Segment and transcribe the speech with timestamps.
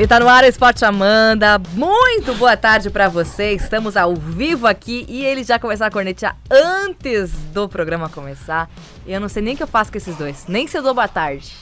[0.00, 1.60] E tá no ar Esporte Amanda.
[1.74, 3.52] Muito boa tarde pra você.
[3.52, 8.70] Estamos ao vivo aqui e ele já começou a cornetear antes do programa começar.
[9.06, 10.46] Eu não sei nem o que eu faço com esses dois.
[10.48, 11.52] Nem se eu dou boa tarde.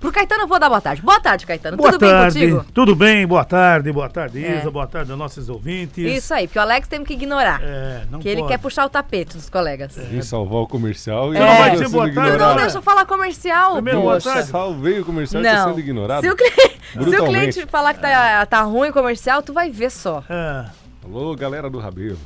[0.00, 1.02] Pro Caetano eu vou dar boa tarde.
[1.02, 1.76] Boa tarde, Caetano.
[1.76, 2.38] Boa Tudo tarde.
[2.38, 2.72] bem contigo?
[2.72, 4.58] Tudo bem, boa tarde, boa tarde, É.
[4.60, 5.98] Isa, boa tarde aos nossos ouvintes.
[6.16, 7.60] Isso aí, porque o Alex tem que ignorar.
[7.60, 8.52] É, não que ele pode.
[8.52, 9.96] quer puxar o tapete dos colegas.
[9.96, 11.40] Vim salvar o comercial e É.
[11.40, 12.30] tá Vai sendo boa tarde.
[12.32, 14.48] Tu não deixa eu falar comercial, Primeiro, boa tarde.
[14.48, 15.68] Salvei o comercial e tá Não.
[15.70, 16.22] sendo ignorado.
[16.22, 16.80] Se o, cliente,
[17.10, 20.22] se o cliente falar que tá, tá ruim o comercial, tu vai ver só.
[20.30, 20.64] É,
[21.04, 22.18] Alô, galera do Rabelo.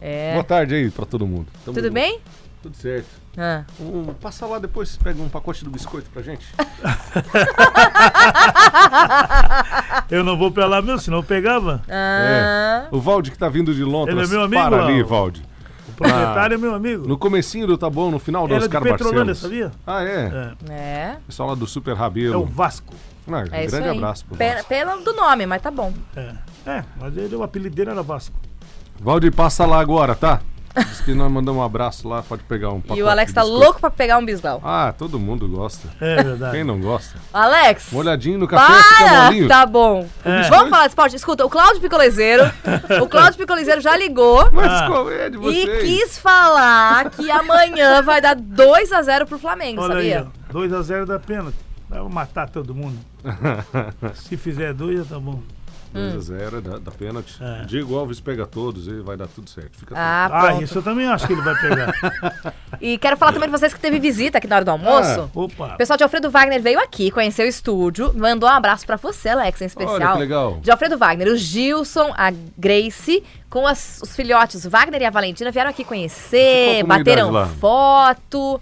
[0.00, 0.32] É.
[0.32, 1.46] Boa tarde aí pra todo mundo.
[1.64, 1.92] Tamo Tudo junto.
[1.92, 2.18] bem?
[2.62, 3.08] Tudo certo.
[3.38, 3.64] Ah.
[3.80, 6.46] Um, passa lá depois, pega um pacote do biscoito pra gente.
[10.10, 11.82] eu não vou pra lá mesmo, senão eu pegava.
[11.88, 12.86] Ah.
[12.90, 12.94] É.
[12.94, 14.16] O Valde que tá vindo de Londres.
[14.16, 15.02] Ele é meu amigo, Para ali.
[15.02, 15.42] Valde.
[15.88, 17.06] O proprietário é meu amigo.
[17.08, 19.70] No comecinho do Tá Bom, no final do Era de Oscar Petrolândia, sabia?
[19.86, 20.54] Ah, é?
[20.68, 21.16] É, É.
[21.26, 22.44] Pessoal lá do Super é o Rabelo.
[22.46, 22.94] Vasco.
[23.30, 23.96] Ah, É isso grande aí.
[23.96, 24.68] abraço pro Pena, Vasco.
[24.68, 25.92] pena do nome, mas tá bom.
[26.16, 26.32] É,
[26.66, 28.34] é mas ele, o apelido dele era Vasco.
[28.98, 30.40] Valde, passa lá agora, tá?
[30.76, 33.40] Diz que nós mandamos um abraço lá, pode pegar um pacote e o Alex tá
[33.40, 33.64] biscoito.
[33.64, 34.60] louco pra pegar um bisgal.
[34.64, 35.88] Ah, todo mundo gosta.
[36.00, 36.52] É verdade.
[36.56, 37.18] Quem não gosta?
[37.32, 37.88] Alex!
[37.90, 39.24] Molhadinho no café, fica Para!
[39.24, 39.48] molinho.
[39.48, 40.06] Tá bom.
[40.24, 40.42] É.
[40.48, 41.16] Vamos falar de esporte?
[41.16, 42.44] Escuta, o Cláudio Picolezeiro,
[43.02, 44.86] o Cláudio Picolezeiro já ligou Mas Ah.
[44.86, 45.82] qual é de e vocês?
[45.82, 50.28] quis falar que amanhã vai dar 2x0 pro Flamengo, Olha aí, sabia?
[50.48, 51.56] ó, 2x0 da pênalti.
[51.88, 52.96] Vai matar todo mundo.
[54.14, 55.40] Se fizer dois, já tá bom.
[55.94, 57.36] 2x0 da, da pênalti.
[57.40, 57.64] É.
[57.64, 59.78] Diego Alves pega todos e vai dar tudo certo.
[59.78, 61.92] Fica Ah, Ah, isso eu também acho que ele vai pegar.
[62.80, 65.30] E quero falar também pra vocês que teve visita aqui na hora do almoço.
[65.34, 65.74] Opa.
[65.74, 69.28] O pessoal de Alfredo Wagner veio aqui, conheceu o estúdio, mandou um abraço pra você,
[69.28, 69.96] Alex, em especial.
[69.96, 70.58] Olha que legal.
[70.62, 75.50] De Alfredo Wagner, o Gilson, a Grace, com as- os filhotes, Wagner e a Valentina,
[75.50, 77.46] vieram aqui conhecer, a bateram lá.
[77.48, 78.58] foto.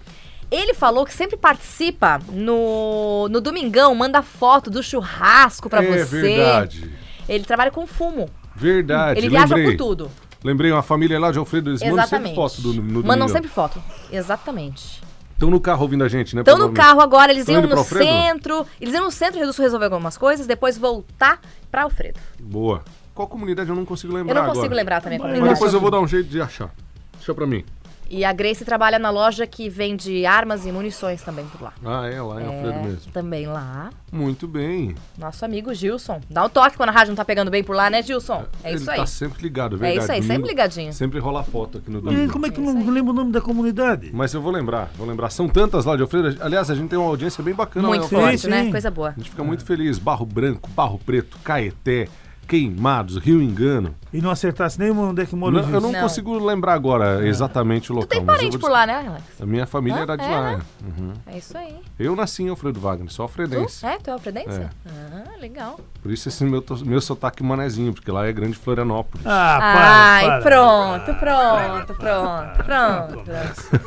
[0.50, 6.22] Ele falou que sempre participa no, no Domingão, manda foto do churrasco pra é você.
[6.22, 6.90] verdade.
[7.28, 8.28] Ele trabalha com fumo.
[8.54, 9.20] Verdade.
[9.20, 9.76] Ele viaja lembrei.
[9.76, 10.10] por tudo.
[10.42, 12.34] Lembrei, uma família lá de Alfredo, eles mandam sempre Exatamente.
[12.34, 13.82] foto do, no Mandam sempre foto.
[14.10, 15.02] Exatamente.
[15.32, 16.40] Estão no carro ouvindo a gente, né?
[16.42, 18.66] Estão no carro agora, eles Tão iam no centro.
[18.80, 21.40] Eles iam no centro Rio do Sul resolver algumas coisas, depois voltar
[21.70, 22.18] pra Alfredo.
[22.40, 22.82] Boa.
[23.14, 24.76] Qual comunidade eu não consigo lembrar Eu não consigo agora.
[24.76, 25.18] lembrar também.
[25.18, 26.72] Mas Mas depois eu vou dar um jeito de achar.
[27.16, 27.64] Deixa pra mim.
[28.10, 31.72] E a Grace trabalha na loja que vende armas e munições também por lá.
[31.84, 33.12] Ah, é, lá em Alfredo É, mesmo.
[33.12, 33.90] Também lá.
[34.10, 34.94] Muito bem.
[35.18, 36.18] Nosso amigo Gilson.
[36.30, 38.46] Dá um toque quando a rádio não tá pegando bem por lá, né, Gilson?
[38.64, 38.96] É Ele isso aí.
[38.96, 39.98] tá sempre ligado, é É verdade.
[40.04, 40.92] isso aí, sempre ligadinho.
[40.94, 42.32] Sempre rola foto aqui no E domingo.
[42.32, 44.10] como é que tu não não lembra o nome da comunidade?
[44.14, 45.28] Mas eu vou lembrar, vou lembrar.
[45.28, 46.38] São tantas lá de Alfredo.
[46.42, 48.06] Aliás, a gente tem uma audiência bem bacana Muito lá.
[48.06, 48.30] em sim, Alfredo.
[48.40, 48.64] forte, né?
[48.64, 48.70] sim.
[48.70, 49.08] Coisa boa.
[49.10, 49.98] A gente fica muito feliz.
[49.98, 52.08] Barro Branco, Barro Preto, Caeté,
[52.48, 53.94] Queimados, Rio Engano.
[54.10, 56.00] E não acertasse nem onde é que mora Não, eu não, Não.
[56.00, 58.08] consigo lembrar agora exatamente o local.
[58.08, 59.22] Tem mas eu parente vou por lá, né, Alex?
[59.38, 60.40] A minha família Ah, era de é, lá.
[60.56, 60.58] né?
[60.82, 61.00] é.
[61.02, 61.12] Uhum.
[61.26, 61.76] É isso aí.
[61.98, 63.80] Eu nasci em Alfredo Wagner, sou alfredense.
[63.80, 63.86] Tu?
[63.86, 64.60] É, tu é alfredense?
[64.60, 64.68] É.
[64.86, 65.78] Ah, legal.
[66.02, 69.26] Por isso esse meu, meu sotaque manezinho, porque lá é grande Florianópolis.
[69.26, 70.50] Ah, Ai, para, para.
[70.50, 73.30] pronto, pronto, pronto, pronto.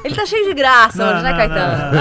[0.05, 1.91] Ele tá cheio de graça hoje, né, não, Caetano?
[1.95, 1.99] não,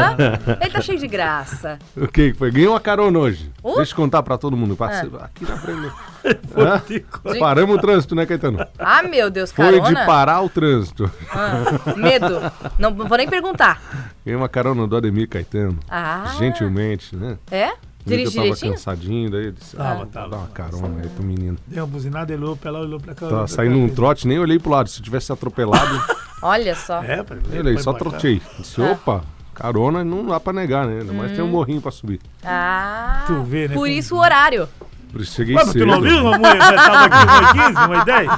[0.54, 0.59] Hã?
[0.60, 1.78] Ele tá cheio de graça.
[1.97, 2.50] O que que foi?
[2.50, 3.50] Ganhei uma carona hoje.
[3.62, 3.76] Uh?
[3.76, 4.76] Deixa eu contar pra todo mundo.
[4.76, 5.25] Passe- Ah.
[5.25, 5.91] Aqui na frente.
[6.55, 7.38] Contar.
[7.38, 8.66] Paramos o trânsito, né, Caetano?
[8.78, 10.00] Ah, meu Deus, Foi carona.
[10.00, 11.11] de parar o trânsito.
[11.31, 11.65] Ah,
[11.97, 12.41] medo.
[12.78, 13.81] Não, não vou nem perguntar.
[14.25, 15.78] Ganhei uma carona do Ademir Caetano.
[15.88, 16.34] Ah.
[16.38, 17.38] Gentilmente, né?
[17.50, 17.72] É?
[18.05, 20.28] Dirige eu tava cansadinho, daí eu disse, Tava, ah, tava.
[20.31, 21.59] dá uma carona aí pro menino.
[21.66, 23.27] Deu uma buzinada, ele olhou pra lá, olhou pra cá.
[23.27, 24.88] Tava pra saindo um trote, nem olhei pro lado.
[24.88, 26.00] Se tivesse atropelado,
[26.43, 27.03] Olha só.
[27.05, 28.41] É, pra ver, olha aí, foi só trotei.
[28.59, 28.91] Disse, É.
[28.93, 29.22] opa,
[29.55, 31.00] carona não dá pra negar, né?
[31.00, 31.50] Ainda mais tem um Hum.
[31.50, 32.19] morrinho pra subir.
[32.43, 34.67] Ah, Tu vê, né, por como- isso o horário.
[35.12, 35.87] Por isso cheguei Mas tu cedo.
[35.87, 36.53] não viu, mamãe?
[36.53, 38.31] Eu tava aqui uma 15, uma 10.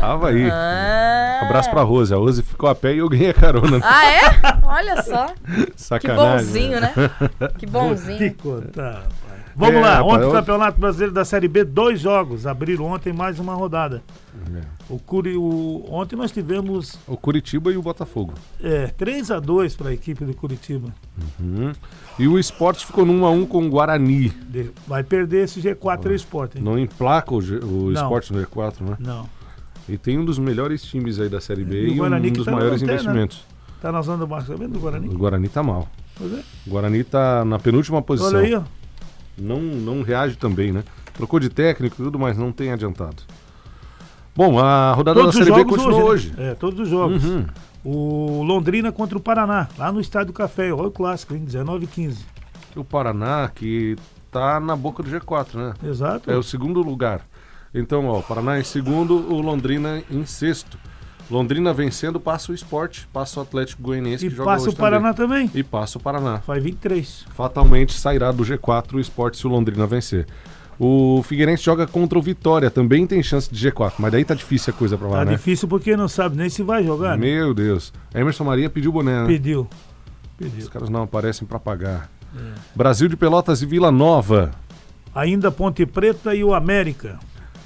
[0.00, 0.50] Tava aí.
[0.50, 1.40] Ah.
[1.42, 2.12] Abraço pra Rose.
[2.12, 3.78] A Rose ficou a pé e eu ganhei a carona.
[3.82, 4.20] Ah, é?
[4.64, 5.26] Olha só.
[5.46, 6.46] Que Sacanagem.
[6.46, 6.92] bonzinho, né?
[7.58, 8.34] Que bonzinho.
[8.34, 9.29] contar, rapaz.
[9.56, 12.46] Vamos É, lá, rapaz, ontem o eu- Campeonato Brasileiro da Série B, dois jogos.
[12.46, 14.02] Abriram ontem mais uma rodada.
[14.54, 14.60] É.
[14.88, 18.34] O Curi, o, ontem nós tivemos O Curitiba e o Botafogo.
[18.62, 20.88] é, 3 a 2 para a equipe do Curitiba.
[21.38, 21.72] Uhum.
[22.18, 24.28] E o esporte ficou num a um com o Guarani.
[24.30, 26.62] De- vai perder esse G4 é Sport, hein?
[26.62, 28.96] Não emplaca o, G- o esporte no E4, né?
[28.98, 29.28] Não.
[29.88, 32.44] E tem um dos melhores times aí da Série B E o e, um dos
[32.44, 32.94] tá maiores lanterna.
[33.02, 33.44] investimentos.
[33.80, 35.08] Tá na zona do baixamento do Guarani?
[35.08, 35.88] O Guarani tá mal.
[36.16, 36.42] Pois é.
[36.66, 38.38] O Guarani tá na penúltima posição.
[38.38, 38.62] Olha aí, ó.
[39.40, 40.84] Não, não reage também, né?
[41.14, 43.22] Trocou de técnico e tudo, mas não tem adiantado.
[44.34, 46.28] Bom, a rodada Todos da Série B continua hoje.
[46.28, 46.34] hoje.
[46.36, 46.50] né?
[46.50, 47.24] É, todos os jogos.
[47.24, 47.46] Uhum.
[47.84, 50.72] O Londrina contra o Paraná, lá no Estádio do Café.
[50.72, 51.44] Olha o clássico, hein?
[51.44, 52.24] 19 e 15.
[52.76, 53.96] O Paraná, que
[54.30, 55.74] tá na boca do G4, né?
[55.82, 56.30] Exato.
[56.30, 57.22] É o segundo lugar.
[57.74, 60.78] Então, ó, o Paraná em segundo, o Londrina em sexto.
[61.30, 65.14] Londrina vencendo, passa o esporte, passa o Atlético Goianiense e que joga passa o Paraná
[65.14, 65.46] também.
[65.46, 65.60] também.
[65.60, 66.38] E passa o Paraná.
[66.40, 67.24] Faz 23.
[67.34, 70.26] Fatalmente sairá do G4 o esporte se o Londrina vencer.
[70.78, 74.72] O Figueirense joga contra o Vitória, também tem chance de G4, mas daí tá difícil
[74.74, 75.32] a coisa pra lá, Tá né?
[75.32, 77.16] difícil porque não sabe nem se vai jogar.
[77.18, 77.26] né?
[77.26, 77.92] Meu Deus.
[78.14, 79.26] Emerson Maria pediu boné, né?
[79.26, 79.68] Pediu.
[80.40, 80.70] Os Pediu.
[80.70, 82.10] caras não aparecem pra pagar.
[82.34, 82.40] É.
[82.74, 84.52] Brasil de Pelotas e Vila Nova.
[85.14, 87.18] Ainda Ponte Preta e o América.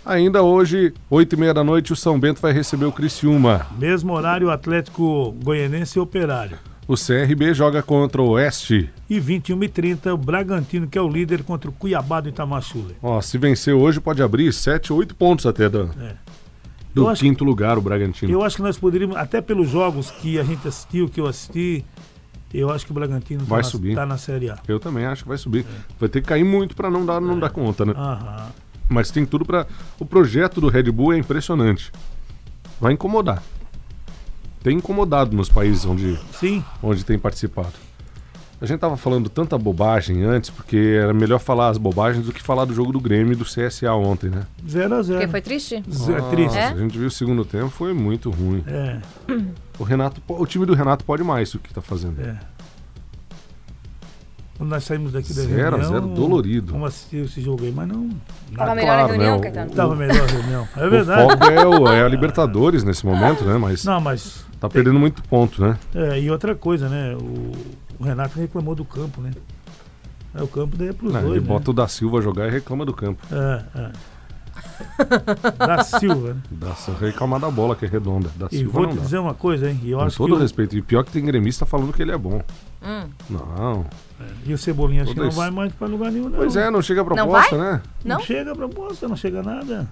[0.05, 3.67] Ainda hoje, 8 e meia da noite, o São Bento vai receber o Criciúma.
[3.79, 6.59] Mesmo horário, Atlético Goianense e Operário.
[6.87, 8.91] O CRB joga contra o Oeste.
[9.09, 12.95] E 21 e 30 o Bragantino, que é o líder, contra o Cuiabá do Itamaçule.
[13.03, 16.15] Ó, se vencer hoje, pode abrir 7, 8 pontos até do, É.
[16.93, 18.31] do Eu acho- quinto lugar, o Bragantino.
[18.31, 21.83] Eu acho que nós poderíamos, até pelos jogos que a gente assistiu, que eu assisti,
[22.53, 23.95] eu acho que o Bragantino Vai tá, subir.
[23.95, 24.59] Na, tá na Série A.
[24.69, 25.65] Eu também acho que vai subir.
[25.99, 27.95] Vai ter que cair muito pra não dar, não dar conta, né?
[27.97, 28.49] Aham.
[28.89, 29.67] Mas tem tudo pra.
[29.99, 31.91] O projeto do Red Bull é impressionante.
[32.81, 33.43] Vai incomodar.
[34.63, 37.73] Tem incomodado nos países onde, Sim, onde tem participado.
[38.61, 42.41] A gente tava falando tanta bobagem antes, porque era melhor falar as bobagens do que
[42.41, 44.47] falar do jogo do Grêmio e do CSA ontem, né?
[44.67, 45.75] 0 a 0 Porque foi triste?
[45.77, 46.57] É triste.
[46.57, 46.69] É?
[46.69, 48.65] A gente viu o segundo tempo, foi muito ruim.
[48.67, 49.01] É,
[49.79, 52.21] O Renato, o time do Renato pode mais do que tá fazendo.
[52.23, 52.39] é.
[54.57, 55.89] Quando nós saímos daqui da Zero a reunião...
[55.91, 56.73] zero, dolorido.
[56.73, 58.09] Vamos assistir esse jogo aí, mas não...
[58.56, 58.75] Tava nada.
[58.75, 59.71] melhor claro, a reunião, né, o- Caetano?
[59.73, 60.69] Tava melhor a reunião.
[60.77, 61.31] É O verdade.
[61.33, 63.56] foco é, o- é a Libertadores nesse momento, né?
[63.59, 64.45] Mas Não, mas...
[64.61, 65.79] tá perdendo muito ponto, né?
[65.95, 67.15] É, e outra coisa, né?
[67.17, 67.53] O,
[68.01, 69.31] o Renato reclamou do campo, né?
[70.35, 71.47] É, o campo daí é pros Não, dois, ele né?
[71.47, 73.21] bota o da Silva jogar e reclama do campo.
[73.33, 73.91] É, é.
[75.67, 76.41] da Silva, né?
[76.51, 78.31] Da, reclamar da bola que é redonda.
[78.37, 79.79] Da E Silva vou te dizer uma coisa, hein?
[79.83, 80.77] E eu Com acho todo que o, respeito.
[80.77, 82.41] E pior que tem gremista falando que ele é bom.
[82.83, 83.05] Hum.
[83.31, 83.87] Não.
[84.47, 86.39] E o Cebolinha acho que não vai mais pra lugar nenhum, não.
[86.39, 87.83] Pois é, não chega a Não proposta, né?
[88.05, 88.25] Não, Não?
[88.25, 89.89] chega a proposta, não chega nada.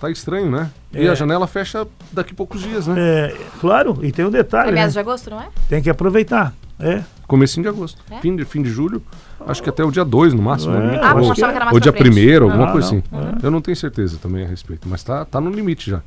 [0.00, 0.70] Tá estranho, né?
[0.92, 1.10] E É.
[1.10, 2.94] a janela fecha daqui a poucos dias, né?
[2.98, 4.86] É, claro, e tem um detalhe, É né?
[4.88, 5.48] de agosto, não é?
[5.68, 6.54] Tem que aproveitar.
[6.78, 7.02] É.
[7.26, 8.00] Comecinho de agosto.
[8.10, 8.20] É?
[8.20, 9.02] Fim, de, fim de julho.
[9.46, 10.74] Acho que até o dia 2 no máximo.
[10.76, 10.80] É.
[10.80, 11.00] né?
[11.02, 12.12] Ah, ou, eu achava que era mais ou dia pra frente.
[12.14, 12.98] primeiro, alguma Ah, coisa não.
[13.20, 13.38] assim.
[13.42, 14.88] Eu não tenho certeza também a respeito.
[14.88, 16.00] Mas tá, tá no limite já.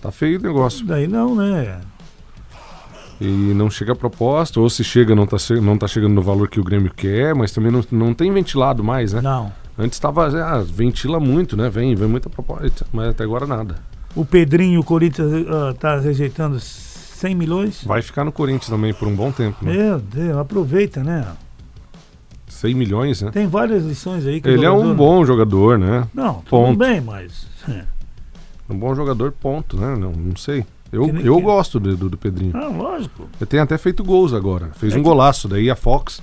[0.00, 0.84] Tá feio o negócio.
[0.86, 1.78] Daí não, né?
[3.20, 6.22] E não chega a proposta, ou se chega, não tá, che- não tá chegando no
[6.22, 9.20] valor que o Grêmio quer, mas também não, não tem ventilado mais, né?
[9.20, 9.52] Não.
[9.76, 11.68] Antes tava, ah, ventila muito, né?
[11.68, 13.76] Vem, vem muita proposta, mas até agora nada.
[14.14, 17.82] O Pedrinho, o Corinthians ah, tá rejeitando 100 milhões.
[17.84, 19.72] Vai ficar no Corinthians também por um bom tempo, né?
[19.72, 21.26] Meu Deus, aproveita, né?
[22.48, 23.30] 100 milhões, né?
[23.30, 26.06] Tem várias lições aí que Ele é jogador- um bom jogador, né?
[26.14, 26.78] Não, tudo Ponto.
[26.78, 27.46] bem, mas.
[27.68, 27.84] é.
[28.70, 29.96] Um bom jogador, ponto, né?
[29.96, 30.64] Não, não sei.
[30.90, 32.52] Eu, eu que- gosto do, do, do Pedrinho.
[32.56, 33.28] Ah, lógico.
[33.40, 34.70] Ele tem até feito gols agora.
[34.76, 35.46] Fez É um que- golaço.
[35.48, 36.22] Daí a Fox.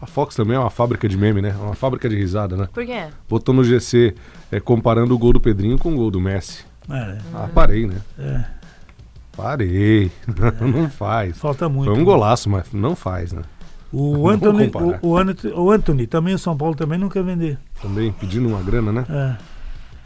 [0.00, 1.56] A Fox também é uma fábrica de meme, né?
[1.60, 2.68] Uma fábrica de risada, né?
[2.72, 3.04] Por quê?
[3.28, 4.14] Botou no GC
[4.52, 6.64] é, comparando o gol do Pedrinho com o gol do Messi.
[6.90, 7.96] É, Ah, parei, né?
[8.18, 8.44] é,
[9.36, 10.10] Parei.
[10.60, 11.36] não faz.
[11.38, 11.90] falta muito.
[11.92, 13.42] Foi um golaço, mas não faz, né?
[13.92, 14.70] O Anthony,
[15.02, 17.58] o, o, Anthony, o Anthony, também o São Paulo também não quer vender.
[17.80, 19.06] Também pedindo uma grana, né?
[19.08, 19.36] É,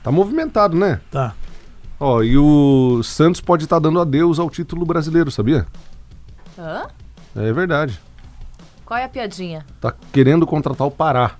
[0.02, 1.00] Tá movimentado, né?
[1.10, 1.34] tá.
[2.02, 5.66] Ó, e o Santos pode estar dando adeus ao título brasileiro, sabia?
[6.58, 6.86] Hã?
[7.36, 8.00] É verdade.
[8.86, 9.64] Qual é a piadinha?
[9.80, 11.32] Tá querendo contratar o Pará.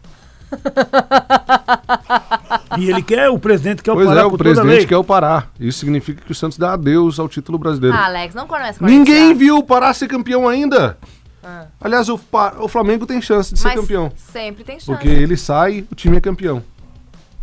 [2.79, 5.47] E ele quer, o presidente quer o Pois Pará é, o presidente quer o Pará.
[5.59, 7.97] Isso significa que o Santos dá adeus ao título brasileiro.
[7.97, 9.35] Ah, Alex, não começa com Ninguém essa.
[9.35, 10.97] viu o Pará ser campeão ainda.
[11.43, 11.67] Ah.
[11.81, 12.21] Aliás, o,
[12.61, 14.13] o Flamengo tem chance de ser Mas campeão.
[14.15, 14.87] sempre tem chance.
[14.87, 16.63] Porque ele sai, o time é campeão.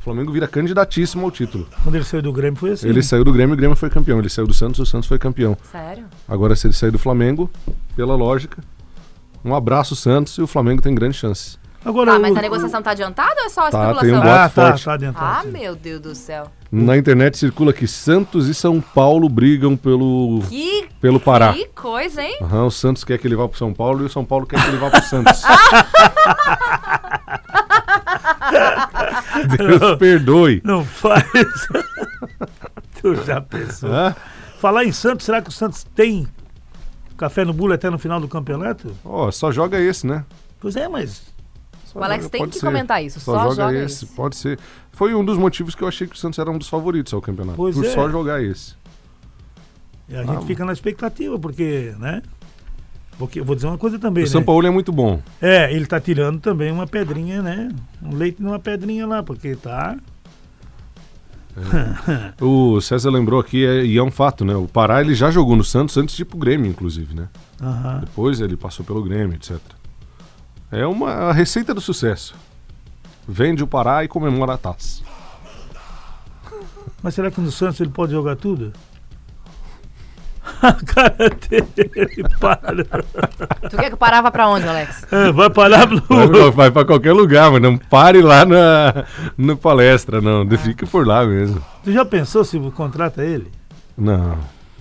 [0.08, 1.68] O Flamengo vira candidatíssimo ao título.
[1.84, 2.88] Quando ele saiu do Grêmio foi assim.
[2.88, 4.18] Ele saiu do Grêmio, o Grêmio foi campeão.
[4.20, 5.58] Ele saiu do Santos, o Santos foi campeão.
[5.70, 6.06] Sério?
[6.26, 7.50] Agora, se ele sair do Flamengo,
[7.94, 8.64] pela lógica,
[9.44, 11.58] um abraço, Santos, e o Flamengo tem grande chance.
[11.84, 14.10] Agora, Tá, mas o- a negociação tá adiantada ou é só a Tá, especulação?
[14.10, 14.86] tem um Ah, boato tá, forte.
[14.86, 15.22] tá dentro.
[15.22, 15.52] Ah, sim.
[15.52, 16.48] meu Deus do céu.
[16.72, 21.52] Na internet circula que Santos e São Paulo brigam pelo, Que, pelo Pará.
[21.52, 22.38] que coisa, hein?
[22.42, 24.62] Aham, o Santos quer que ele vá pro São Paulo e o São Paulo quer
[24.64, 25.42] que ele vá pro Santos.
[29.58, 30.62] Deus perdoe.
[30.64, 31.24] Não faz.
[33.02, 33.92] tu já pensou.
[33.92, 34.16] Hã?
[34.60, 36.28] Falar em Santos, será que o Santos tem
[37.18, 38.96] café no bule até no final do campeonato?
[39.06, 40.26] Ó, só joga esse, né?
[40.60, 41.22] Pois é, mas.
[41.86, 42.66] Só O Alex joga- tem pode que ser.
[42.66, 44.06] comentar isso, só joga esse.
[44.08, 44.60] Pode ser.
[44.92, 47.22] Foi um dos motivos que eu achei que o Santos era um dos favoritos ao
[47.22, 47.56] campeonato.
[47.56, 47.90] Pois por é.
[47.94, 48.76] só jogar esse.
[50.10, 52.22] E a gente Ah, fica na expectativa, porque, né?
[53.18, 54.32] Porque, vou dizer uma coisa também, O né?
[54.32, 55.20] São Paulo é muito bom.
[55.42, 57.70] É, ele tá tirando também uma pedrinha, né?
[58.02, 59.98] Um leite numa pedrinha lá, porque tá.
[62.40, 64.56] O César lembrou aqui, é- e é um fato, né?
[64.56, 67.28] O Pará ele já jogou no Santos antes de ir pro Grêmio, inclusive, né?
[68.02, 69.58] Depois ele passou pelo Grêmio, etc.
[70.72, 72.36] É uma a receita do sucesso.
[73.28, 75.02] Vende o Pará e comemora a taça.
[77.02, 78.72] Mas será que no Santos ele pode jogar tudo?
[80.62, 82.74] A cara dele, para.
[83.70, 85.06] Tu quer que eu parava pra onde, Alex?
[85.12, 86.02] É, Vai parar pro.
[86.08, 89.06] Vai, vai pra qualquer lugar, mas não pare lá na,
[89.38, 90.48] na palestra, não.
[90.58, 91.64] Fique por lá mesmo.
[91.84, 93.52] Tu já pensou se contrata ele?
[93.98, 94.38] Não,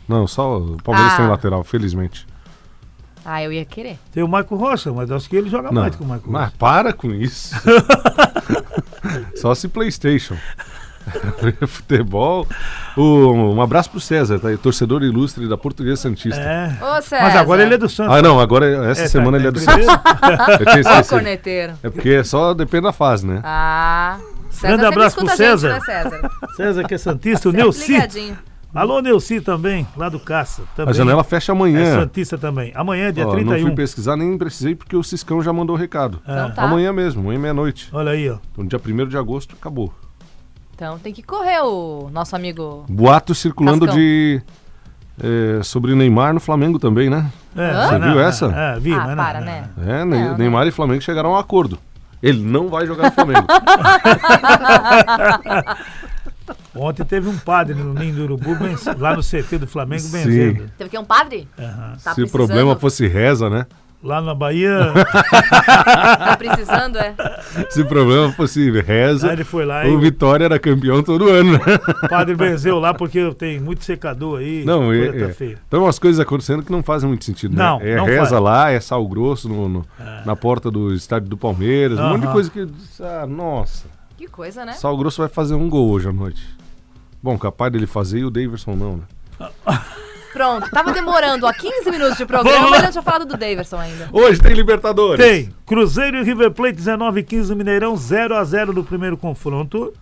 [0.09, 1.16] não, só o Palmeiras Ah.
[1.18, 2.26] tem lateral, felizmente.
[3.25, 3.99] Ah, eu ia querer.
[4.12, 6.45] Tem o Marco Rocha, mas acho que ele joga Não, mais que o Marco mas
[6.45, 6.54] Rocha.
[6.59, 7.54] para com isso.
[9.37, 10.37] só se Playstation.
[11.67, 12.47] Futebol.
[12.97, 14.49] O- um abraço pro César, tá?
[14.61, 16.41] Torcedor ilustre da Portuguesa Santista.
[16.41, 16.77] É.
[16.83, 17.23] Ô, César.
[17.23, 18.15] Mas agora ele é do Santos.
[18.17, 19.87] Ah, não, agora essa É, semana tá- ele é do tá Santos.
[20.61, 21.09] Eu tinha Ô, esquecido.
[21.09, 21.73] corneteiro.
[21.83, 23.41] É porque só depende da fase, né?
[23.45, 24.19] Ah.
[24.51, 25.69] César Grande abraço pro a gente, César.
[25.75, 26.31] né, César?
[26.57, 27.93] César que é Santista, o Neuci.
[27.93, 28.39] ligadinho.
[28.75, 30.63] Alô, Neuci também, lá do Caça.
[30.75, 30.91] Também.
[30.91, 32.01] A janela fecha É amanhã.
[32.01, 32.73] Santista também.
[32.75, 33.67] Amanhã, dia Ó, não 31.
[33.69, 36.21] fui pesquisar, nem precisei, porque o Ciscão já mandou o recado.
[36.23, 36.63] Então tá.
[36.63, 37.89] Amanhã mesmo, amanhã meia-noite.
[37.93, 38.37] Olha aí, ó.
[38.53, 39.93] Então, dia 1 de agosto, acabou.
[40.76, 42.85] Então tem que correr o nosso amigo.
[42.87, 43.99] Boato circulando Cascão.
[43.99, 44.42] de.
[45.23, 47.33] é, sobre Neymar no Flamengo também, né?
[47.56, 48.47] É, Você não, viu não, essa?
[48.54, 49.68] É, vi, Ah, mas não, para, não, né?
[49.87, 50.04] É,
[50.37, 51.78] Neymar e Flamengo chegaram a um acordo.
[52.23, 53.47] Ele não vai jogar no Flamengo.
[56.75, 58.56] Ontem teve um padre no Ninho do Urubu,
[58.99, 60.12] lá no CT do Flamengo, Sim.
[60.12, 60.71] benzendo.
[60.76, 61.49] Teve que um padre?
[61.59, 61.97] Aham.
[62.04, 63.66] Tá Se o problema fosse reza, né?
[64.07, 64.93] Lá na Bahia,
[65.51, 67.15] Tá precisando, é?
[67.71, 71.29] Se o problema fosse reza, aí ele foi lá e o Vitória era campeão todo
[71.29, 71.59] ano, né?
[72.05, 74.65] o padre benzeu lá porque tem muito secador aí.
[74.65, 75.55] Não, é, tá é.
[75.67, 77.91] Então umas coisas acontecendo que não fazem muito sentido, Não, né?
[77.91, 78.43] É não reza faz.
[78.43, 79.87] lá, é sal grosso no, no-
[80.25, 82.67] na porta do estádio do Palmeiras, um monte de coisa que.
[83.01, 83.87] Ah, nossa.
[84.17, 84.73] Que coisa, né?
[84.73, 86.43] Sal grosso vai fazer um gol hoje à noite.
[87.23, 89.03] Bom, capaz dele fazer e o Daverson não, né?
[90.37, 93.78] Pronto, tava demorando há 15 minutos de programa, mas eu não tinha falado do Daverson
[93.78, 94.11] ainda.
[94.12, 95.25] Hoje tem Libertadores.
[95.25, 99.95] Tem Cruzeiro e River Plate 19 e 15 no Mineirão, 0x0 no primeiro confronto.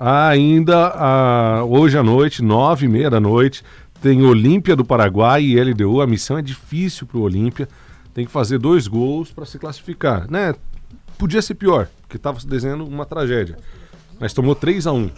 [0.00, 3.62] Ainda ah, hoje à noite, nove e meia da noite,
[4.00, 6.00] tem Olímpia do Paraguai e LDU.
[6.00, 7.68] A missão é difícil pro Olímpia.
[8.14, 10.54] Tem que fazer dois gols para se classificar, né?
[11.18, 13.58] Podia ser pior, porque estava se desenhando uma tragédia.
[14.18, 15.10] Mas tomou 3 a 1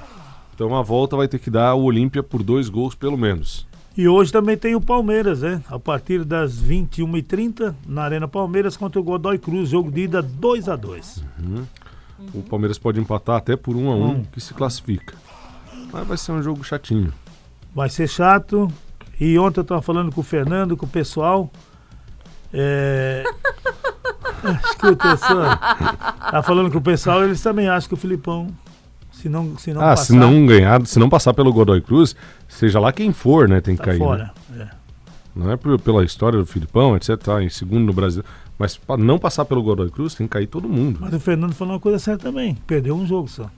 [0.53, 3.73] Então a volta vai ter que dar o Olímpia por dois gols pelo menos.
[3.97, 5.63] E hoje também tem o Palmeiras, né?
[5.69, 11.23] A partir das 21h30, na Arena Palmeiras contra o Godoy Cruz, jogo de ida 2x2.
[12.33, 15.15] O Palmeiras pode empatar até por 1 a 1 que se classifica.
[15.93, 17.13] Mas vai ser um jogo chatinho.
[17.73, 18.69] Vai ser chato.
[19.21, 21.51] E ontem eu tava falando com o Fernando, com o pessoal.
[22.53, 23.25] É...
[24.65, 25.57] Escuta só.
[26.31, 28.49] Tava falando com o pessoal, eles também acham que o Filipão,
[29.25, 32.15] se não, se não ah, passar, se não ganhar, se não passar pelo Godoy Cruz,
[32.47, 33.99] seja lá quem for, né, tem que tá cair.
[33.99, 34.05] né?
[34.05, 34.35] fora.
[34.59, 34.69] É.
[35.35, 37.17] Não é por- pela história do Filipão, etc.
[37.17, 38.23] Tá em segundo no Brasil.
[38.59, 40.99] Mas para não passar pelo Godoy Cruz, tem que cair todo mundo.
[41.01, 42.55] Mas o Fernando falou uma coisa certa também.
[42.67, 43.49] Perdeu um jogo só.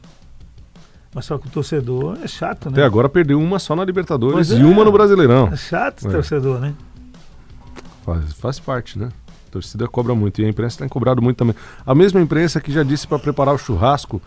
[1.12, 2.86] Mas só que o torcedor é chato, Até né?
[2.86, 4.64] agora perdeu uma só na Libertadores Pois e é.
[4.64, 5.48] uma no Brasileirão.
[5.52, 6.12] É chato o É.
[6.12, 6.74] torcedor, né?
[8.04, 9.08] Faz, faz parte, né?
[9.48, 11.54] A torcida cobra muito e a imprensa tem cobrado muito também.
[11.84, 14.20] A mesma imprensa que já disse para preparar o churrasco,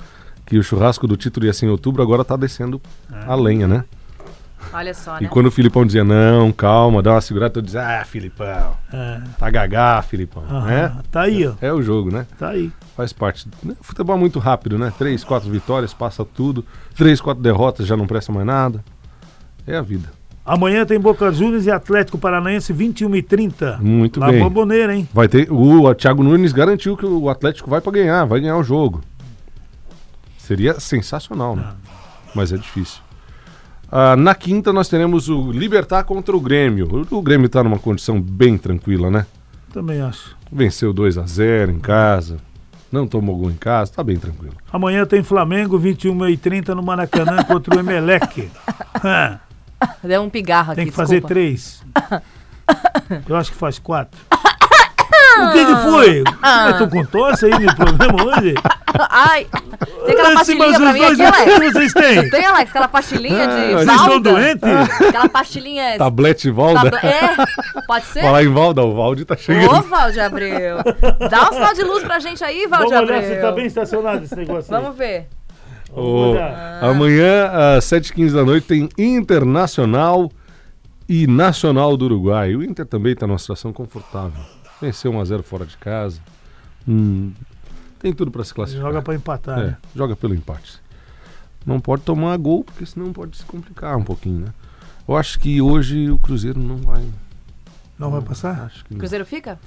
[0.50, 2.82] que o churrasco do título ia ser em outubro, agora tá descendo
[3.28, 3.86] a lenha, né?
[4.74, 5.30] Olha só, E né?
[5.30, 9.22] quando o Filipão dizia, não, calma, dá uma segurada, tu dizia, ah, Filipão, É.
[9.38, 10.44] tá gagá, Filipão.
[10.50, 10.66] Aham.
[10.66, 10.96] né?
[11.12, 11.54] Tá aí, ó.
[11.62, 12.26] É o jogo, né?
[12.38, 12.72] Tá aí.
[12.96, 13.48] Faz parte.
[13.82, 14.92] Futebol é muito rápido, né?
[14.98, 16.66] Três, quatro vitórias, passa tudo.
[16.96, 18.84] Três, quatro derrotas, já não presta mais nada.
[19.66, 20.10] É a vida.
[20.46, 23.80] Amanhã tem Boca Juniors e Atlético Paranaense, 21h30.
[23.80, 24.40] Muito Lá bem.
[24.42, 25.08] Bomboneira, hein?
[25.14, 25.48] Vai ter.
[25.52, 29.02] O Thiago Nunes garantiu que o Atlético vai pra ganhar, vai ganhar o jogo.
[30.50, 31.64] Seria sensacional, né?
[32.34, 33.02] Mas é difícil.
[33.92, 37.06] Ah, na quinta nós teremos o Libertar contra o Grêmio.
[37.12, 39.28] O, Grêmio tá numa condição bem tranquila, né?
[39.72, 40.36] Também acho.
[40.52, 42.40] Venceu 2 a 0 em casa.
[42.92, 44.56] Não tomou gol em casa, tá bem tranquilo.
[44.74, 48.50] Amanhã tem Flamengo, 21h30 no Maracanã contra o Emelec.
[48.96, 49.38] Ah,
[50.04, 51.36] Deu um pigarro aqui, tem que fazer desculpa.
[51.36, 51.86] três.
[53.30, 54.20] Eu acho que faz quatro.
[55.48, 56.24] O que que foi?
[56.42, 56.70] Ah.
[56.70, 58.56] Eu tô com tosse aí no programa hoje?
[59.10, 59.48] Ai,
[60.06, 61.40] tem aquela pastilhinha mas pra mim aqui, Alex?
[61.54, 62.30] aqui vocês têm?
[62.30, 64.02] Tem, Alex, aquela pastilhinha de Ah, Vocês Valda.
[64.02, 65.02] estão doentes?
[65.08, 65.98] Aquela pastilhinha...
[65.98, 66.90] Tablete Valda.
[66.98, 68.22] É, pode ser?
[68.22, 69.72] Falar em Valda, o Valde tá chegando.
[69.74, 70.78] Ô, Valde Abreu.
[71.30, 73.36] Dá um sinal de luz pra gente aí, Valde Vamos olhar Abreu.
[73.36, 74.82] se tá bem estacionado esse negócio aí.
[74.82, 75.28] Vamos ver.
[76.82, 80.30] Amanhã, às 7h15 da noite, tem Internacional
[81.08, 82.56] e Nacional do Uruguai.
[82.56, 84.42] O Inter também está numa situação confortável.
[84.82, 86.20] Venceu 1x0 fora de casa.
[86.88, 87.32] Hum,
[88.00, 88.88] tem tudo para se classificar.
[88.88, 89.78] Joga pra empatar, É, né?
[89.96, 90.80] joga pelo empate.
[91.66, 94.54] Não pode tomar gol, porque senão pode se complicar um pouquinho, né?
[95.08, 97.04] Eu acho que hoje o Cruzeiro não vai.
[97.98, 98.62] Não vai passar?
[98.66, 99.00] Acho que não.
[99.00, 99.60] Cruzeiro fica?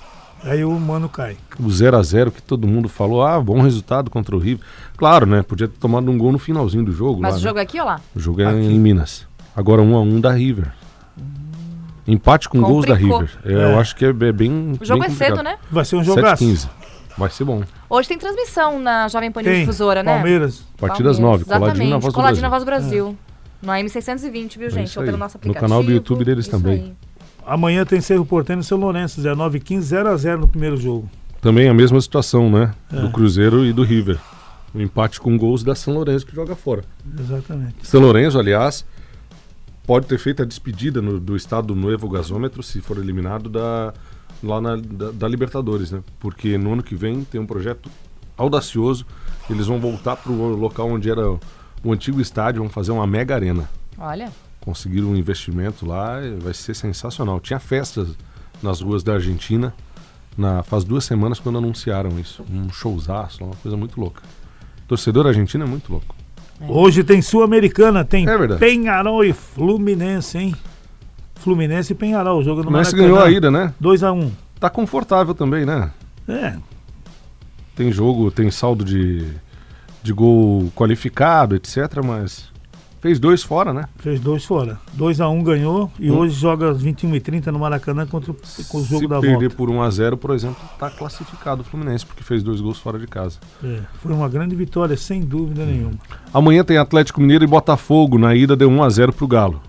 [0.43, 1.37] Aí o mano cai.
[1.61, 4.65] O 0 a 0 que todo mundo falou, ah, bom resultado contra o River.
[4.97, 5.43] Claro, né?
[5.43, 7.21] Podia ter tomado um gol no finalzinho do jogo.
[7.21, 7.49] Mas lá, o né?
[7.49, 8.01] jogo é aqui ou lá?
[8.17, 8.57] O jogo é Aqui.
[8.59, 9.27] em Minas.
[9.55, 10.73] Agora 1 a 1 da River.
[12.07, 13.21] Empate com gols da Complicou.
[13.21, 13.39] River.
[13.45, 13.73] É, É.
[13.75, 14.73] Eu acho que é, é bem.
[14.81, 15.57] O jogo bem é cedo, né?
[15.71, 16.45] Vai ser um jogaço.
[16.45, 16.69] 7h15.
[17.17, 17.63] Vai ser bom.
[17.91, 19.61] Hoje tem transmissão na Jovem Pan Tem.
[19.61, 20.15] Difusora, né?
[20.15, 20.65] Palmeiras.
[20.79, 21.91] A partir das 9, coladinho Exatamente.
[21.91, 22.43] na voz do coladinho Brasil.
[22.43, 23.17] na Voz do Brasil.
[23.63, 24.99] Na M620, viu, É gente?
[24.99, 25.61] Ou pelo nosso No aplicativo.
[25.69, 26.73] canal do YouTube deles Isso também.
[26.81, 26.93] aí.
[27.47, 31.09] Amanhã tem Cerro Porteño e São Lourenço, 19 h 15 0x0 no primeiro jogo.
[31.41, 32.73] Também a mesma situação, né?
[32.93, 33.01] É.
[33.01, 34.19] Do Cruzeiro e do River.
[34.75, 36.83] O empate com gols da São Lourenço que joga fora.
[37.21, 37.75] Exatamente.
[37.83, 38.85] São Lourenço, aliás,
[39.87, 43.93] pode ter feito a despedida no- do estado do Novo Gasômetro se for eliminado da,
[44.43, 46.03] lá na, da, da Libertadores, né?
[46.21, 47.91] Porque no ano que vem tem um projeto
[48.37, 49.05] audacioso.
[49.51, 51.29] Eles vão voltar para o local onde era
[51.85, 53.69] o antigo estádio, vão fazer uma mega arena.
[53.99, 54.33] Olha.
[54.61, 57.41] Conseguiram um investimento lá, vai ser sensacional.
[57.41, 58.17] Tinha festas
[58.63, 59.75] nas ruas da Argentina
[60.39, 62.45] na, faz duas semanas quando anunciaram isso.
[62.51, 64.23] Um showzaço, uma coisa muito louca.
[64.87, 66.15] Torcedor argentino é muito louco.
[66.69, 68.57] Hoje tem Sul-Americana, tem É.
[68.57, 70.55] Penharol e Fluminense, hein?
[71.35, 73.15] Fluminense e Penharol, o jogo no Fluminense Maracanã.
[73.15, 73.75] ganhou a ida, né?
[73.83, 74.31] 2x1.
[74.61, 75.91] Tá confortável também, né?
[76.29, 76.55] É,
[77.75, 79.27] Tem jogo, tem saldo de,
[80.03, 82.01] de gol qualificado, etc.
[82.05, 82.52] Mas
[83.03, 83.85] fez dois fora, né?
[83.97, 84.79] fez dois fora.
[84.97, 86.19] 2x1 ganhou e Hum.
[86.19, 88.37] hoje joga às 21h30 no Maracanã contra o,
[88.69, 89.57] com o jogo Se da perder volta.
[89.57, 92.99] por 1 a 0 por exemplo, tá classificado o Fluminense, porque fez dois gols fora
[92.99, 93.39] de casa.
[93.63, 95.99] É, foi uma grande vitória, sem dúvida nenhuma.
[96.33, 98.17] Amanhã tem Atlético Mineiro e Botafogo.
[98.19, 99.61] Na ida deu 1 a 0 pro Galo.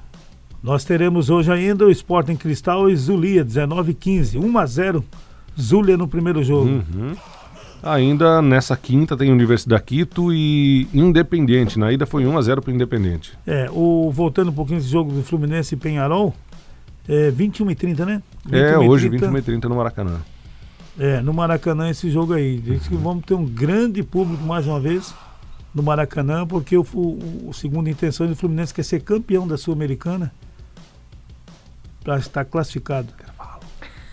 [0.61, 4.39] Nós teremos hoje ainda o Sporting Cristal e Zulia, 19h15.
[4.39, 5.03] 1x0
[5.59, 6.69] Zulia no primeiro jogo.
[6.69, 7.15] Uhum.
[7.83, 11.77] Ainda nessa quinta tem Universidade Quito e Independente.
[11.77, 13.37] Na ida foi 1 a 0 pro Independente.
[13.45, 16.33] É, o, voltando um pouquinho esse jogo do Fluminense e Penharol,
[17.07, 18.23] é 21h30, né?
[18.49, 19.43] É, hoje 21h30.
[19.43, 20.21] 21h30 no Maracanã.
[20.97, 22.57] É, no Maracanã esse jogo aí.
[22.57, 25.13] Diz que vamos ter um grande público mais uma vez
[25.75, 30.31] no Maracanã, porque o, o, o segundo intenção do Fluminense quer ser campeão da Sul-Americana
[32.01, 33.09] para estar classificado.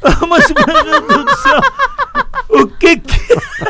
[0.28, 1.61] Mas, meu Deus do céu!
[2.50, 3.20] O que que.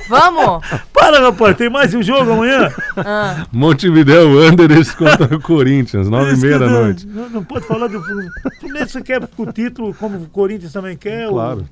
[0.09, 0.67] Vamos!
[0.93, 2.73] Para, rapaz, tem mais um jogo amanhã?
[2.97, 7.07] Ah, Montevideo Wanderers contra o Corinthians, 9 e meia da noite.
[7.07, 8.33] Não, não pode falar do Fluminense.
[8.45, 11.29] O Fluminense quer o título, como o Corinthians também quer.
[11.29, 11.69] Claro.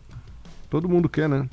[0.69, 1.47] Todo mundo quer, né?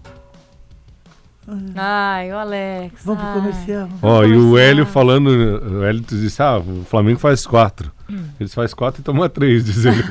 [1.76, 3.02] Ai, o Alex.
[3.04, 3.40] Vamos pro ai.
[3.40, 3.90] comercial.
[4.02, 4.58] Ó, e o.
[4.58, 7.92] Hélio falando, o Hélio disse, ah, o Flamengo faz quatro.
[8.40, 10.04] Eles faz quatro e toma três, diz ele.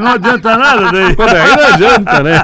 [0.00, 1.14] Não adianta nada daí.
[1.14, 2.42] Quando aí não adianta, né?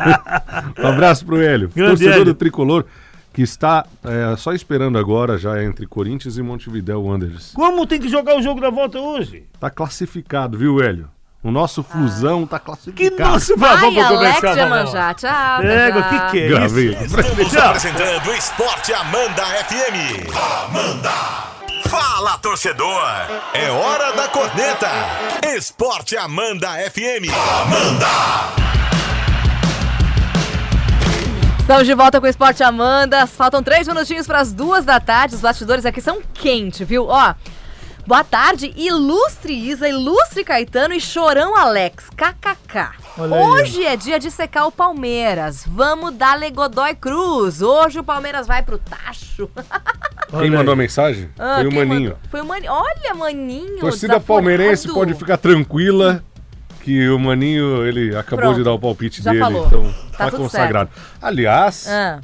[0.79, 1.69] Um abraço pro Hélio.
[1.75, 2.25] Grande Torcedor Hélio.
[2.27, 2.85] do Tricolor,
[3.33, 7.53] que está é, só esperando agora, já entre Corinthians e Montevideo Wanderers.
[7.55, 9.45] Como tem que jogar o jogo da volta hoje?
[9.59, 11.09] Tá classificado, viu, Hélio?
[11.47, 13.31] O nosso Flusão tá Que classificado.
[13.31, 14.69] nosso vai, Ai, vamos Alex de vamos.
[14.69, 15.15] Manjá.
[15.15, 15.31] Tchau.
[15.63, 16.11] Tchau.
[16.11, 16.89] que que é Gravei.
[16.89, 17.21] isso?
[17.21, 17.69] Estamos Tchau.
[17.69, 20.27] apresentando Esporte Amanda FM.
[20.69, 21.13] Amanda.
[21.89, 23.01] Fala, torcedor.
[23.55, 24.89] É hora da corneta.
[25.57, 27.31] Esporte Amanda FM.
[31.61, 33.25] Estamos de volta com o Esporte Amanda.
[33.29, 35.37] Faltam três minutinhos para as duas da tarde.
[35.37, 37.07] Os bastidores aqui são quentes, viu?
[37.07, 37.35] Ó,
[38.07, 42.09] boa tarde, ilustre Isa, ilustre Caetano e chorão Alex.
[42.11, 42.91] KKK.
[43.19, 43.43] Olha aí.
[43.43, 45.65] Hoje é dia de secar o Palmeiras.
[45.67, 47.63] Vamos dar Godoy Cruz.
[47.63, 49.49] Hoje o Palmeiras vai pro tacho.
[50.31, 50.79] Quem Olha mandou a aí.
[50.79, 51.31] mensagem?
[51.39, 52.01] Ah, Foi o Maninho.
[52.11, 52.19] mandou?
[52.31, 52.73] Foi o Maninho.
[52.73, 53.79] Olha, Maninho.
[53.81, 56.23] Torcida palmeirense pode ficar tranquila
[56.83, 59.67] que o Maninho, ele acabou Pronto, de dar o palpite já dele, falou.
[59.67, 60.91] então Tá tá, consagrado.
[61.21, 62.21] Aliás, Ah,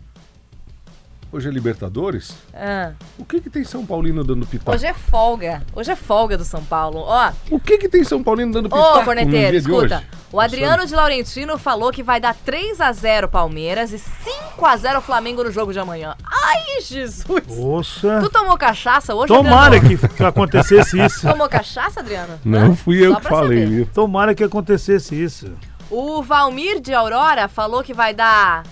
[1.32, 2.34] hoje é Libertadores.
[2.54, 2.92] ah.
[3.18, 4.72] O que que tem São Paulino dando pitaco?
[4.72, 5.62] Hoje é folga.
[5.74, 7.00] Hoje é folga do São Paulo.
[7.00, 10.04] Ó, O que que tem São Paulino dando pitaco Ô, corneteiro, escuta.
[10.32, 14.76] O Adriano de Laurentino falou que vai dar 3 a 0 Palmeiras e 5 a
[14.76, 16.14] 0 Flamengo no jogo de amanhã.
[16.24, 17.22] Ai, Jesus!
[17.46, 18.18] Poxa.
[18.22, 19.98] Tu tomou cachaça hoje, Tomara Adriano?
[19.98, 21.20] que, que acontecesse isso.
[21.28, 22.40] Tomou cachaça, Adriano?
[22.44, 22.74] Não Hã?
[22.74, 23.74] fui eu Só que falei, saber.
[23.76, 23.88] viu?
[23.92, 25.52] Tomara que acontecesse isso.
[25.90, 28.62] O Valmir de Aurora falou que vai dar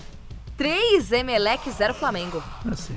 [0.61, 2.43] 3 Emelec 0 Flamengo.
[2.71, 2.93] Assim,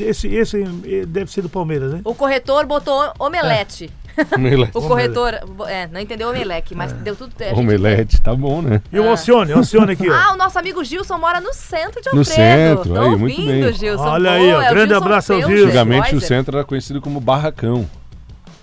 [0.00, 2.00] esse, esse ele deve ser do Palmeiras, né?
[2.02, 3.88] O corretor botou omelete.
[4.34, 4.72] Omelete.
[4.74, 5.34] O corretor,
[5.68, 7.60] é, não entendeu omelec, mas deu tudo certo.
[7.60, 8.80] Omelete, tá bom, né?
[8.90, 10.14] E o Alcione, o Alcione aqui, ó.
[10.14, 12.82] Ah, o nosso amigo Gilson mora no centro de No Alfredo.
[12.82, 13.72] centro, Tô aí, ouvindo, muito bem.
[13.74, 14.02] Gilson.
[14.04, 15.64] Olha Pô, aí, ó, é o grande Gilson abraço ao Gilson.
[15.66, 16.28] Antigamente o Reuser.
[16.28, 17.86] centro era conhecido como Barracão.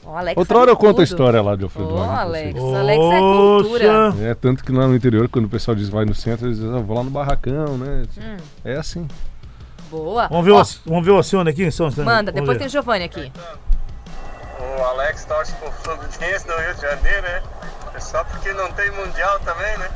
[0.06, 1.94] Alex Outra hora eu conto a história lá de Alfredo.
[1.94, 2.76] Ô, Wagner, Alex, vocês.
[2.76, 4.13] Alex é cultura.
[4.22, 6.76] É, tanto que lá no interior, quando o pessoal diz vai no centro, eles dizem,
[6.76, 8.04] ah, vou lá no barracão, né?
[8.18, 8.38] Hum.
[8.66, 9.08] É assim.
[9.89, 10.28] Boa.
[10.28, 12.06] Vamos ver, o, Ó, vamos ver o Alcione aqui, só um instante.
[12.06, 12.60] Manda, Vamos depois ver.
[12.60, 13.32] tem o Giovanni aqui.
[14.80, 17.44] o Alex torce pro Fluminense do Rio de Janeiro, né?
[17.94, 19.89] É só porque não tem mundial também, né?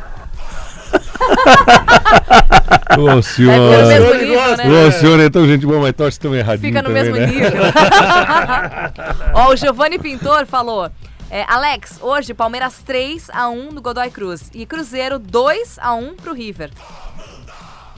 [2.99, 3.51] Ô, senhor.
[3.51, 4.87] ter no mesmo Ele nível, gosta, né?
[4.87, 7.25] Ô, senhor é tão gente boa, mas torce tão erradinho Fica no também, mesmo né?
[7.27, 7.51] nível.
[9.33, 10.89] Ó, o Giovanni Pintor falou.
[11.29, 14.49] é, Alex, hoje Palmeiras 3x1 no Godoy Cruz.
[14.53, 16.71] E Cruzeiro 2x1 pro River.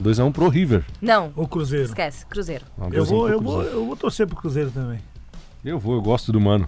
[0.02, 0.84] 2x1 pro River.
[1.00, 1.84] Não, O Cruzeiro.
[1.86, 2.64] esquece, Cruzeiro.
[2.78, 3.78] Não, Eu 2 a 1 vou, eu, vou, Cruzeiro.
[3.78, 5.00] eu vou torcer pro Cruzeiro também.
[5.64, 6.66] Eu vou, eu gosto do mano.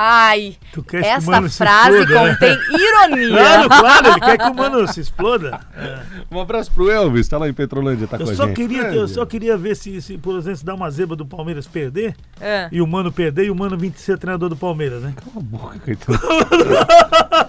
[0.00, 0.56] Ai,
[1.02, 2.30] essa Mano se frase exploda, né?
[2.30, 3.28] contém ironia.
[3.68, 5.58] Claro, claro, ele quer que o mano se exploda.
[6.30, 8.54] Um abraço pro Elvis, tá lá em Petrolândia, tá Eu com a só, gente.
[8.56, 11.26] queria, É, eu só queria ver se, se, por exemplo, se dá uma zebra do
[11.26, 12.68] Palmeiras perder É.
[12.70, 15.14] e o Mano perder e o Mano vir ser treinador do Palmeiras, né?
[15.16, 16.18] Cala a boca, Caetano.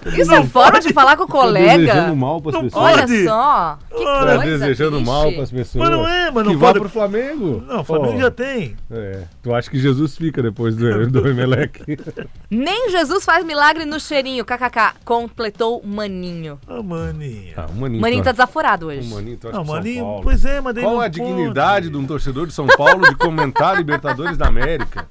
[0.18, 1.78] Isso é forma de falar com o Tá colega?
[1.78, 2.84] desejando mal pras Não pessoas.
[2.84, 3.24] Olha Pode.
[3.24, 3.78] só.
[3.88, 5.06] Que Olha, Tá coisa desejando triste.
[5.06, 5.88] mal pras pessoas.
[5.88, 7.62] Mas não é, mas não Que vá pode- pro Flamengo.
[7.66, 8.76] Não, o Flamengo Ó, já tem.
[8.90, 11.80] É, tu acha que Jesus fica depois do, do Emelec?
[12.48, 14.94] Nem Jesus faz milagre no cheirinho, kkk.
[15.04, 16.58] Completou Maninho.
[16.66, 17.54] Ah, maninho.
[17.56, 18.00] Ah, o Maninho.
[18.00, 19.08] Maninho tá torce- desaforado o hoje.
[19.12, 20.22] Maninho torce Não, pro São maninho, Paulo.
[20.22, 21.20] pois é, mas Qual a pode.
[21.20, 25.06] dignidade de um torcedor de São Paulo de comentar Libertadores da América?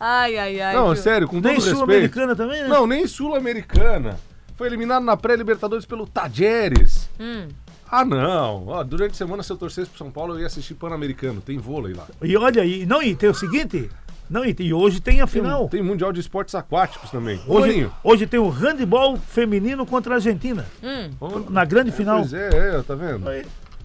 [0.00, 0.74] Ai, ai, ai.
[0.74, 0.96] Não, viu?
[0.96, 1.76] sério, com todo Nem respeito.
[1.76, 2.68] Sul-Americana também, né?
[2.68, 4.18] Não, nem Sul-Americana.
[4.56, 7.08] Foi eliminado na pré-Libertadores pelo Tajeres.
[7.20, 7.46] Hum.
[7.88, 8.66] Ah, não.
[8.68, 11.40] Ó, durante a semana, se eu torcesse pro São Paulo, eu ia assistir Pan-Americano.
[11.40, 12.06] Tem vôlei lá.
[12.22, 13.88] E olha aí, não, e tem o seguinte,
[14.32, 15.68] não, e, e hoje tem a Tem, final.
[15.68, 17.40] tem Mundial de Esportes Aquáticos também.
[17.46, 20.64] Hoje, hoje tem o handball feminino contra a Argentina.
[20.82, 21.10] Hum.
[21.50, 22.18] Na grande É, final.
[22.20, 23.28] Pois é, é, tá vendo?
[23.28, 23.44] Aí,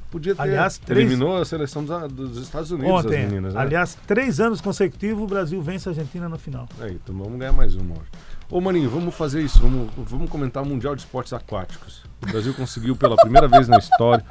[0.10, 0.42] Podia ter.
[0.42, 3.60] Aliás, três- Eliminou a seleção dos, dos Estados Unidos, Ontem, as meninas, né?
[3.60, 6.66] aliás, três anos consecutivos o Brasil vence a Argentina na final.
[6.80, 8.08] Aí, então vamos ganhar mais uma hoje.
[8.50, 9.60] Ô, Maninho, vamos fazer isso.
[9.60, 12.04] Vamos, vamos comentar o Mundial de Esportes Aquáticos.
[12.26, 14.24] O Brasil conseguiu pela primeira vez na história.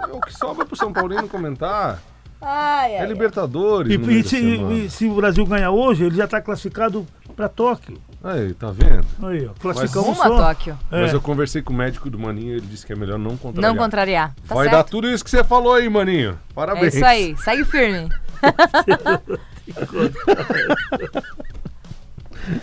[0.00, 2.02] É o que sobra pro São Paulino comentar.
[2.40, 3.06] Ai, É ai.
[3.06, 3.92] Libertadores.
[3.92, 6.40] E, no meio e da se, e se o Brasil ganhar hoje, ele já está
[6.40, 7.98] classificado para Tóquio.
[8.22, 9.06] Aí, tá vendo?
[9.22, 10.36] Aí, ó, classificamos Uma só.
[10.48, 10.78] Tóquio.
[10.90, 11.02] É.
[11.02, 13.72] Mas eu conversei com o médico do Maninho ele disse que é melhor não contrariar.
[13.72, 14.34] Não contrariar.
[14.46, 14.76] Tá Vai certo?
[14.76, 16.32] dar tudo isso que você falou aí, Maninho.
[16.32, 16.94] É Parabéns.
[16.94, 17.36] isso aí.
[17.38, 18.08] Segue firme.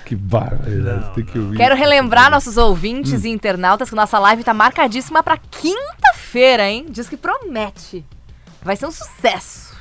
[0.04, 1.14] Que barbaridade.
[1.14, 1.58] Tem que ouvir.
[1.58, 3.28] Quero relembrar nossos ouvintes Hum.
[3.28, 6.88] e internautas que nossa live tá marcadíssima pra quinta-feira, hein?
[6.90, 8.04] Diz que promete.
[8.66, 9.74] Vai ser um sucesso,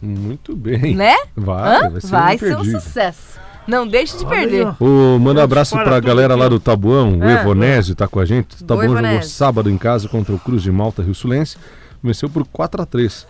[0.00, 0.94] Muito bem.
[0.94, 1.14] né?
[1.34, 1.90] Vai, Hã?
[1.90, 3.40] vai ser, Vai ser um sucesso.
[3.66, 4.66] Não deixe de Olha perder.
[4.82, 7.32] Ô, manda um abraço Para pra tudo galera lá do Tabuão, o Ah.
[7.40, 8.62] Evonésio tá com a gente.
[8.62, 11.56] O Tabuão jogou sábado em casa contra o Cruz de Malta Rio Sulense.
[12.02, 13.26] Venceu por 4x3.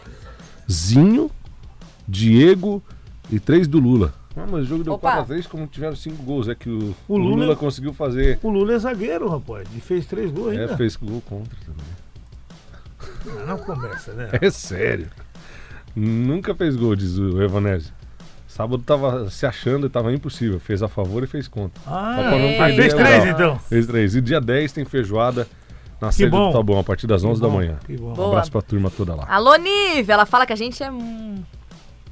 [0.71, 1.31] Zinho,
[2.09, 2.83] Diego
[3.31, 4.15] e 3 do Lula.
[4.37, 5.25] Ah, mas o jogo deu Opa.
[5.27, 6.49] 4x3 como tiveram 5 gols.
[6.49, 7.57] É que o, O Lula- Lula...
[7.57, 8.39] conseguiu fazer.
[8.43, 9.69] O Lula é zagueiro, rapaz.
[9.77, 10.77] E fez três gols É, ainda.
[10.77, 11.85] fez gol contra também.
[13.47, 14.29] Não começa, né?
[14.41, 15.09] É sério.
[15.95, 17.93] Nunca fez gol, diz o Evonésio.
[18.47, 20.59] Sábado tava se achando e tava impossível.
[20.59, 21.81] Fez a favor e fez contra.
[21.87, 22.57] Ah, é.
[22.59, 23.59] perder fez três então.
[23.61, 24.15] Fez três.
[24.17, 25.47] E dia 10 tem feijoada
[26.01, 26.49] na sede bom.
[26.49, 27.79] do Tabuão, a partir das 11 da bom, manhã.
[27.87, 28.15] que bom.
[28.19, 29.25] Um abraço pra turma toda lá.
[29.29, 31.43] Alô, Nive, ela fala que a gente é hum,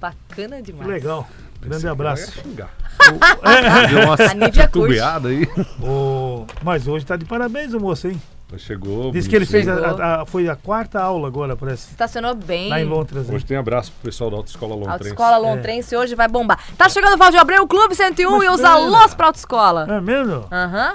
[0.01, 0.88] bacana Que demais.
[0.88, 1.29] legal.
[1.61, 2.33] Grande Esse abraço.
[2.40, 2.70] xingar.
[3.90, 5.44] Deu uma titubeada aí.
[5.83, 8.20] O- Mas hoje tá de parabéns o moço, hein?
[8.56, 9.12] Chegou.
[9.12, 11.90] Diz que ele fez a, a- a- foi a quarta aula agora, parece.
[11.90, 12.70] Estacionou bem.
[12.70, 13.28] Lá em Londres.
[13.28, 13.34] hein?
[13.34, 14.92] Hoje tem abraço pro pessoal da Autoescola Lontrense.
[15.11, 16.58] Autoescola Lontrense hoje vai bombar.
[16.76, 19.87] Tá chegando o Valdir Abreu, Clube 101 Mas e os alôs pra autoescola.
[19.90, 20.46] É mesmo?
[20.50, 20.94] Aham.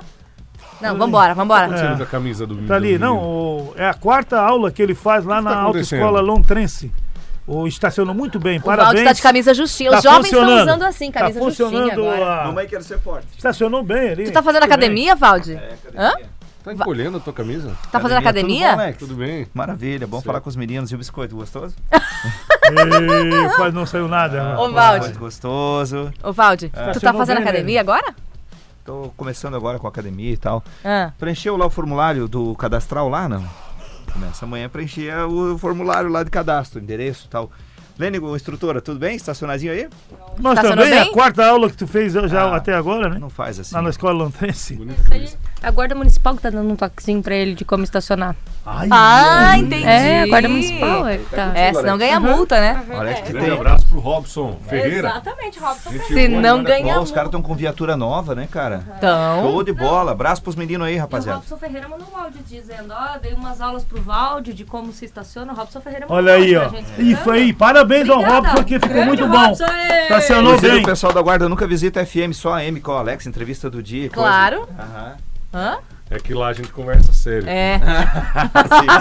[0.81, 1.67] Não, vambora, vambora.
[1.77, 2.01] É.
[2.03, 5.23] a camisa do Tá ali, do não, o- é a quarta aula que ele faz
[5.23, 6.91] lá na tá autoescola Lontrense.
[7.45, 8.87] O estacionou muito bem, O parabéns.
[8.87, 9.91] Valdir tá de camisa justinha.
[9.91, 12.41] Os Tá jovens estão usando assim, Tá camisa justinha funcionando agora.
[12.41, 13.27] a- Mamãe quero ser forte.
[13.37, 14.23] Estacionou bem ali.
[14.25, 14.67] Tu tá fazendo bem.
[14.71, 15.57] academia, Valdir?
[15.57, 16.13] É, Hã?
[16.63, 17.75] Tá encolhendo a tua camisa?
[17.91, 18.67] Tá fazendo Tudo academia?
[18.75, 18.97] bom, Alex?
[18.99, 19.47] Tudo bem.
[19.53, 20.91] Maravilha, bom falar com os meninos.
[20.91, 21.75] E o biscoito, gostoso?
[23.57, 24.43] Quase não saiu nada.
[24.43, 24.55] né?
[24.57, 24.67] Ô.
[24.69, 26.13] Biscoito gostoso.
[26.23, 28.15] Ô, Valdir, tu tá Estacionou fazendo bem, academia agora?
[28.85, 30.63] Tô começando agora com a academia e tal.
[30.83, 31.11] Ah.
[31.17, 33.43] Preencheu lá o formulário do cadastral lá, não?
[34.11, 37.51] Começa amanhã a preencher o formulário lá de cadastro, endereço e tal.
[37.97, 39.15] Lênigo, instrutora, tudo bem?
[39.15, 39.87] Estacionadinho aí?
[40.39, 41.09] Nós Estacionou também, bem?
[41.09, 43.19] a quarta aula que tu fez já Ah, até agora, né?
[43.19, 43.75] Não faz assim.
[43.75, 44.75] Lá na escola Lontrense.
[44.75, 45.37] Bonita camisa.
[45.63, 48.35] A guarda municipal que tá dando um toquezinho pra ele de como estacionar.
[48.65, 49.85] Ai, Ah, entendi.
[49.85, 51.07] É, a guarda municipal.
[51.07, 51.51] É, tá.
[51.55, 52.83] É, senão ganha multa, né?
[52.93, 53.55] Alex, que Grande tem.
[53.57, 55.09] abraço pro Robson Ferreira.
[55.09, 55.91] Exatamente, Robson.
[55.91, 58.83] Gente Se não ganha os caras estão com viatura nova, né, cara?
[58.97, 60.11] Então, Show de bola.
[60.11, 61.39] Abraço pros meninos aí, E o rapaziada.
[61.39, 65.05] Robson Ferreira mandou um áudio dizendo, ó, dei umas aulas pro Valde de como se
[65.05, 65.53] estaciona.
[65.53, 66.69] O Robson Ferreira mandou Olha um aí, ó.
[66.97, 68.47] E foi aí, parabéns ao Obrigada.
[68.49, 69.37] Robson, que ficou Grande muito bom.
[69.47, 69.65] Robson!
[70.03, 70.83] Estacionou Inclusive, bem.
[70.83, 73.81] o pessoal da guarda nunca visita FM, só a M com o Alex, entrevista do
[73.81, 74.09] dia.
[74.09, 74.67] Claro.
[74.77, 75.15] Aham.
[75.53, 75.77] Hã?
[76.09, 77.47] É que lá a gente conversa sério.
[77.49, 77.79] É.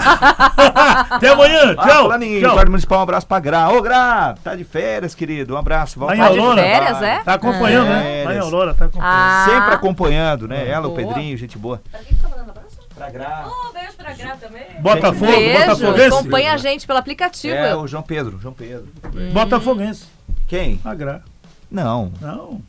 [1.11, 2.21] Até amanhã, Ah, tchau.
[2.21, 2.53] em tchau.
[2.53, 3.69] Guarda Municipal, um abraço pra Gra.
[3.69, 5.53] Ô, Gra, tá de férias, querido.
[5.53, 5.99] Um abraço.
[5.99, 6.61] Volta Tá em Tá de Aurora?
[6.61, 7.19] férias, é?
[7.19, 8.01] Tá acompanhando, né?
[8.01, 8.25] Férias.
[8.25, 9.13] Lá em Aurora, tá acompanhando.
[9.13, 9.45] Ah.
[9.49, 10.67] Sempre acompanhando, né?
[10.67, 11.01] Ela, o Boa.
[11.01, 11.81] Pedrinho, gente boa.
[11.91, 12.77] Pra quem que tá mandando abraço?
[12.95, 13.45] Pra Gra.
[13.47, 14.63] Oh, beijo pra Gra também.
[14.79, 15.59] Botafogo, Beijo.
[15.59, 16.15] Botafoguense.
[16.17, 17.55] Acompanha a gente pelo aplicativo.
[17.55, 18.87] É, o João Pedro, João Pedro.
[19.31, 20.05] Botafoguense.
[20.47, 20.79] Quem?
[20.83, 21.21] Agra.
[21.69, 22.11] Não.
[22.21, 22.61] Não.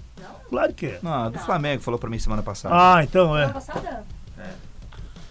[0.55, 0.99] Claro que é.
[1.03, 2.75] Não, do Flamengo falou pra mim semana passada.
[2.77, 3.47] Ah, então é.
[3.49, 4.05] Semana passada?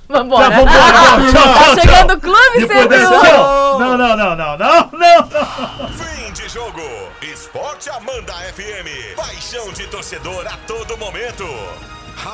[0.10, 0.50] Vambora.
[0.52, 2.18] Tá, vambora, vamos, tchau, Tá tchau, chegando tchau.
[2.18, 3.22] o clube, Depois você dessa, viu?
[3.22, 3.80] tchau.
[3.80, 5.90] Não, não, não, não, não, não.
[5.90, 6.82] Fim de jogo.
[7.22, 9.16] Esporte Amanda FM.
[9.16, 11.46] Paixão de torcedor a todo momento.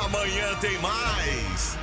[0.04, 1.78] Amanhã tem mais.